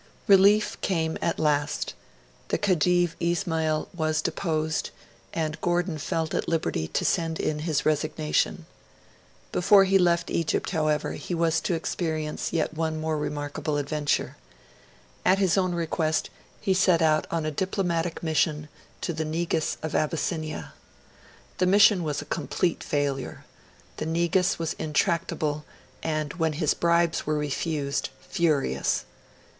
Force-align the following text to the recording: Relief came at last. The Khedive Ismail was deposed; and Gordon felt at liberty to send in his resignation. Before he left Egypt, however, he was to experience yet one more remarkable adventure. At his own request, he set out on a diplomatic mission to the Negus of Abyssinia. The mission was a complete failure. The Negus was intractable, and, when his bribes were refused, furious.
Relief 0.27 0.81
came 0.81 1.15
at 1.21 1.37
last. 1.37 1.93
The 2.47 2.57
Khedive 2.57 3.15
Ismail 3.19 3.87
was 3.95 4.23
deposed; 4.23 4.89
and 5.31 5.61
Gordon 5.61 5.99
felt 5.99 6.33
at 6.33 6.47
liberty 6.49 6.87
to 6.87 7.05
send 7.05 7.39
in 7.39 7.59
his 7.59 7.85
resignation. 7.85 8.65
Before 9.51 9.83
he 9.83 9.99
left 9.99 10.31
Egypt, 10.31 10.71
however, 10.71 11.11
he 11.11 11.35
was 11.35 11.61
to 11.61 11.75
experience 11.75 12.51
yet 12.51 12.73
one 12.73 12.99
more 12.99 13.15
remarkable 13.15 13.77
adventure. 13.77 14.37
At 15.23 15.37
his 15.37 15.55
own 15.55 15.75
request, 15.75 16.31
he 16.59 16.73
set 16.73 17.03
out 17.03 17.27
on 17.29 17.45
a 17.45 17.51
diplomatic 17.51 18.23
mission 18.23 18.69
to 19.01 19.13
the 19.13 19.23
Negus 19.23 19.77
of 19.83 19.93
Abyssinia. 19.93 20.73
The 21.59 21.67
mission 21.67 22.01
was 22.03 22.23
a 22.23 22.25
complete 22.25 22.83
failure. 22.83 23.45
The 23.97 24.07
Negus 24.07 24.57
was 24.57 24.73
intractable, 24.79 25.63
and, 26.01 26.33
when 26.39 26.53
his 26.53 26.73
bribes 26.73 27.27
were 27.27 27.37
refused, 27.37 28.09
furious. 28.19 29.05